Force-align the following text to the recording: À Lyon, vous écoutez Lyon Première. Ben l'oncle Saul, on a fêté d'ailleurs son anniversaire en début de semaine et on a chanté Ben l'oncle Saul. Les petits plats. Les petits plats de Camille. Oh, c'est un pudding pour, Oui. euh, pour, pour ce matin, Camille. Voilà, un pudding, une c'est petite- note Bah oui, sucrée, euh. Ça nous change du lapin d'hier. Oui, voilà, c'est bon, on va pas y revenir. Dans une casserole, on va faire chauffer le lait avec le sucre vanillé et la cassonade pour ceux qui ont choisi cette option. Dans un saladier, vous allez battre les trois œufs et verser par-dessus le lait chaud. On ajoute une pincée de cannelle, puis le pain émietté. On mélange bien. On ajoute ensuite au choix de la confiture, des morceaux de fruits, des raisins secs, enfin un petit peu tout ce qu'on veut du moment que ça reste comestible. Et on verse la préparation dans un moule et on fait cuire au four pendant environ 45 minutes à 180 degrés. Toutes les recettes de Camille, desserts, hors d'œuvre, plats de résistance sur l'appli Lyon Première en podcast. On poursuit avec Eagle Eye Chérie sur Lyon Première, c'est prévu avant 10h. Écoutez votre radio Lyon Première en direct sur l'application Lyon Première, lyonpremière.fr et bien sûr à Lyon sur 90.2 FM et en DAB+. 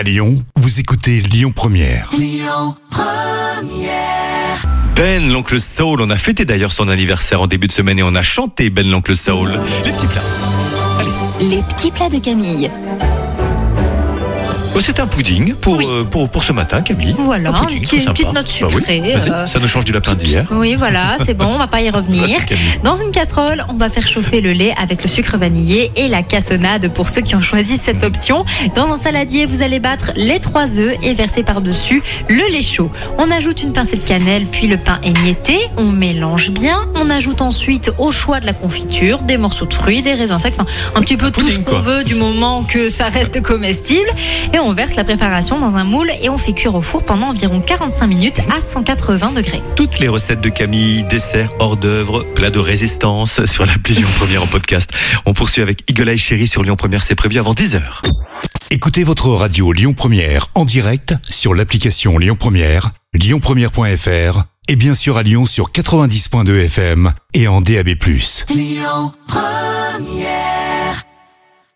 À 0.00 0.02
Lyon, 0.02 0.42
vous 0.56 0.80
écoutez 0.80 1.20
Lyon 1.20 1.52
Première. 1.54 2.10
Ben 4.96 5.30
l'oncle 5.30 5.60
Saul, 5.60 6.00
on 6.00 6.08
a 6.08 6.16
fêté 6.16 6.46
d'ailleurs 6.46 6.72
son 6.72 6.88
anniversaire 6.88 7.42
en 7.42 7.46
début 7.46 7.66
de 7.66 7.72
semaine 7.72 7.98
et 7.98 8.02
on 8.02 8.14
a 8.14 8.22
chanté 8.22 8.70
Ben 8.70 8.90
l'oncle 8.90 9.14
Saul. 9.14 9.60
Les 9.84 9.92
petits 9.92 10.06
plats. 10.06 10.22
Les 11.38 11.60
petits 11.60 11.90
plats 11.90 12.08
de 12.08 12.18
Camille. 12.18 12.70
Oh, 14.72 14.78
c'est 14.80 15.00
un 15.00 15.06
pudding 15.08 15.54
pour, 15.54 15.78
Oui. 15.78 15.86
euh, 15.88 16.04
pour, 16.04 16.28
pour 16.28 16.44
ce 16.44 16.52
matin, 16.52 16.80
Camille. 16.80 17.14
Voilà, 17.18 17.50
un 17.50 17.52
pudding, 17.52 17.80
une 17.80 17.86
c'est 17.86 18.04
petite- 18.06 18.32
note 18.32 18.46
Bah 18.60 18.66
oui, 18.68 18.74
sucrée, 18.76 19.02
euh. 19.16 19.46
Ça 19.46 19.58
nous 19.58 19.66
change 19.66 19.84
du 19.84 19.92
lapin 19.92 20.14
d'hier. 20.14 20.46
Oui, 20.52 20.76
voilà, 20.76 21.16
c'est 21.24 21.34
bon, 21.34 21.46
on 21.46 21.58
va 21.58 21.66
pas 21.66 21.80
y 21.80 21.90
revenir. 21.90 22.38
Dans 22.84 22.94
une 22.96 23.10
casserole, 23.10 23.64
on 23.68 23.74
va 23.74 23.90
faire 23.90 24.06
chauffer 24.06 24.40
le 24.40 24.52
lait 24.52 24.72
avec 24.80 25.02
le 25.02 25.08
sucre 25.08 25.36
vanillé 25.36 25.90
et 25.96 26.06
la 26.06 26.22
cassonade 26.22 26.88
pour 26.92 27.08
ceux 27.08 27.20
qui 27.20 27.34
ont 27.34 27.40
choisi 27.42 27.78
cette 27.78 28.04
option. 28.04 28.44
Dans 28.76 28.92
un 28.92 28.96
saladier, 28.96 29.44
vous 29.44 29.62
allez 29.62 29.80
battre 29.80 30.12
les 30.14 30.38
trois 30.38 30.78
œufs 30.78 30.96
et 31.02 31.14
verser 31.14 31.42
par-dessus 31.42 32.02
le 32.28 32.50
lait 32.52 32.62
chaud. 32.62 32.92
On 33.18 33.28
ajoute 33.30 33.62
une 33.64 33.72
pincée 33.72 33.96
de 33.96 34.02
cannelle, 34.04 34.46
puis 34.46 34.68
le 34.68 34.76
pain 34.76 35.00
émietté. 35.02 35.58
On 35.78 35.86
mélange 35.90 36.50
bien. 36.50 36.86
On 36.94 37.10
ajoute 37.10 37.42
ensuite 37.42 37.90
au 37.98 38.12
choix 38.12 38.38
de 38.38 38.46
la 38.46 38.52
confiture, 38.52 39.22
des 39.22 39.36
morceaux 39.36 39.66
de 39.66 39.74
fruits, 39.74 40.02
des 40.02 40.14
raisins 40.14 40.38
secs, 40.38 40.54
enfin 40.56 40.70
un 40.94 41.00
petit 41.02 41.16
peu 41.16 41.30
tout 41.32 41.48
ce 41.48 41.58
qu'on 41.58 41.80
veut 41.80 42.04
du 42.04 42.14
moment 42.14 42.62
que 42.62 42.88
ça 42.88 43.06
reste 43.08 43.42
comestible. 43.42 44.08
Et 44.54 44.58
on 44.60 44.69
verse 44.72 44.96
la 44.96 45.04
préparation 45.04 45.58
dans 45.58 45.76
un 45.76 45.84
moule 45.84 46.10
et 46.22 46.28
on 46.28 46.38
fait 46.38 46.52
cuire 46.52 46.74
au 46.74 46.82
four 46.82 47.04
pendant 47.04 47.28
environ 47.28 47.60
45 47.60 48.06
minutes 48.06 48.40
à 48.50 48.60
180 48.60 49.32
degrés. 49.32 49.62
Toutes 49.76 49.98
les 49.98 50.08
recettes 50.08 50.40
de 50.40 50.48
Camille, 50.48 51.04
desserts, 51.04 51.52
hors 51.58 51.76
d'œuvre, 51.76 52.24
plats 52.34 52.50
de 52.50 52.58
résistance 52.58 53.44
sur 53.46 53.66
l'appli 53.66 53.94
Lyon 53.94 54.08
Première 54.16 54.42
en 54.42 54.46
podcast. 54.46 54.90
On 55.26 55.34
poursuit 55.34 55.62
avec 55.62 55.88
Eagle 55.90 56.08
Eye 56.08 56.18
Chérie 56.18 56.46
sur 56.46 56.62
Lyon 56.62 56.76
Première, 56.76 57.02
c'est 57.02 57.14
prévu 57.14 57.38
avant 57.38 57.52
10h. 57.52 57.82
Écoutez 58.70 59.04
votre 59.04 59.28
radio 59.30 59.72
Lyon 59.72 59.94
Première 59.94 60.46
en 60.54 60.64
direct 60.64 61.14
sur 61.28 61.54
l'application 61.54 62.18
Lyon 62.18 62.36
Première, 62.38 62.90
lyonpremière.fr 63.14 64.44
et 64.68 64.76
bien 64.76 64.94
sûr 64.94 65.16
à 65.16 65.24
Lyon 65.24 65.46
sur 65.46 65.72
90.2 65.72 66.66
FM 66.66 67.12
et 67.34 67.48
en 67.48 67.60
DAB+. 67.60 67.96